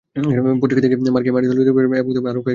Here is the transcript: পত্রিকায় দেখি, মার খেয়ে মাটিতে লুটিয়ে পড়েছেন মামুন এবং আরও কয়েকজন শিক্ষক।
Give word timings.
পত্রিকায় 0.61 0.83
দেখি, 0.85 0.95
মার 1.15 1.21
খেয়ে 1.23 1.35
মাটিতে 1.35 1.55
লুটিয়ে 1.57 1.75
পড়েছেন 1.75 1.91
মামুন 1.93 2.09
এবং 2.09 2.13
আরও 2.13 2.21
কয়েকজন 2.23 2.29
শিক্ষক। 2.37 2.49